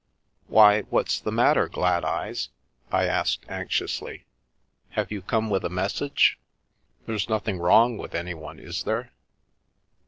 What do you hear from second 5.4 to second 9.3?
with a message? There's noth ing wrong with anyone, is there